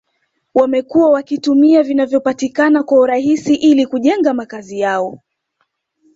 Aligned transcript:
wamekuwa 0.55 1.09
wakitumia 1.11 1.83
vinavyopatikana 1.83 2.83
kwa 2.83 2.99
urahisi 2.99 3.55
ili 3.55 3.85
kujenga 3.85 4.33
makazi 4.33 4.79
yao 4.79 5.19